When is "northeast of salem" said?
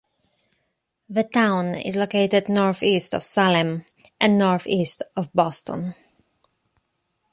2.49-3.85